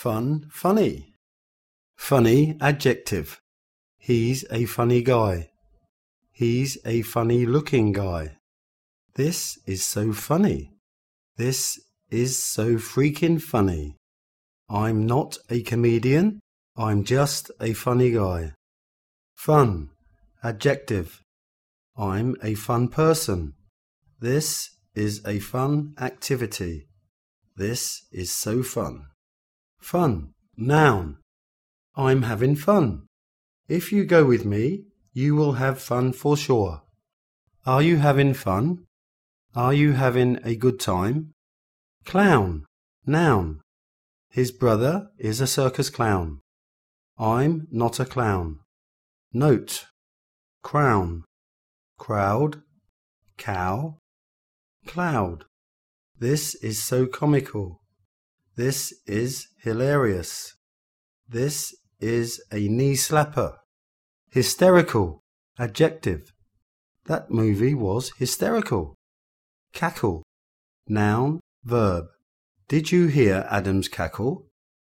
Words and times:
Fun, 0.00 0.46
funny. 0.50 1.12
Funny, 1.94 2.56
adjective. 2.58 3.38
He's 3.98 4.46
a 4.50 4.64
funny 4.64 5.02
guy. 5.02 5.50
He's 6.32 6.78
a 6.86 7.02
funny 7.02 7.44
looking 7.44 7.92
guy. 7.92 8.38
This 9.16 9.58
is 9.66 9.84
so 9.84 10.14
funny. 10.14 10.70
This 11.36 11.78
is 12.08 12.42
so 12.42 12.76
freaking 12.76 13.42
funny. 13.42 13.96
I'm 14.70 15.04
not 15.04 15.36
a 15.50 15.60
comedian. 15.60 16.40
I'm 16.78 17.04
just 17.04 17.50
a 17.60 17.74
funny 17.74 18.12
guy. 18.12 18.54
Fun, 19.36 19.90
adjective. 20.42 21.20
I'm 21.94 22.36
a 22.42 22.54
fun 22.54 22.88
person. 22.88 23.52
This 24.18 24.70
is 24.94 25.20
a 25.26 25.40
fun 25.40 25.92
activity. 26.00 26.86
This 27.54 28.06
is 28.10 28.32
so 28.32 28.62
fun. 28.62 29.04
Fun, 29.80 30.34
noun. 30.56 31.18
I'm 31.96 32.22
having 32.22 32.54
fun. 32.54 33.06
If 33.68 33.92
you 33.92 34.04
go 34.04 34.24
with 34.24 34.44
me, 34.44 34.84
you 35.12 35.34
will 35.34 35.52
have 35.52 35.80
fun 35.80 36.12
for 36.12 36.36
sure. 36.36 36.82
Are 37.66 37.82
you 37.82 37.96
having 37.96 38.34
fun? 38.34 38.84
Are 39.54 39.74
you 39.74 39.92
having 39.92 40.38
a 40.44 40.54
good 40.54 40.78
time? 40.78 41.32
Clown, 42.04 42.64
noun. 43.04 43.60
His 44.30 44.52
brother 44.52 45.08
is 45.18 45.40
a 45.40 45.46
circus 45.46 45.90
clown. 45.90 46.40
I'm 47.18 47.66
not 47.70 47.98
a 47.98 48.04
clown. 48.04 48.60
Note, 49.32 49.86
crown, 50.62 51.24
crowd, 51.98 52.62
cow, 53.36 53.98
cloud. 54.86 55.44
This 56.18 56.54
is 56.56 56.82
so 56.82 57.06
comical. 57.06 57.79
This 58.56 58.92
is 59.06 59.46
hilarious. 59.62 60.54
This 61.28 61.74
is 62.00 62.42
a 62.52 62.68
knee 62.68 62.94
slapper. 62.94 63.56
Hysterical, 64.30 65.22
adjective. 65.58 66.32
That 67.06 67.30
movie 67.30 67.74
was 67.74 68.12
hysterical. 68.18 68.94
Cackle, 69.72 70.22
noun, 70.88 71.40
verb. 71.64 72.06
Did 72.68 72.92
you 72.92 73.06
hear 73.06 73.46
Adam's 73.50 73.88
cackle? 73.88 74.49